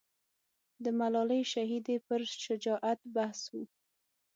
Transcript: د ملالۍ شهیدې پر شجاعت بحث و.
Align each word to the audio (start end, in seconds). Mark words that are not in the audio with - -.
د 0.83 0.85
ملالۍ 0.99 1.41
شهیدې 1.53 1.97
پر 2.07 2.21
شجاعت 2.43 2.99
بحث 3.15 3.41
و. 3.51 3.53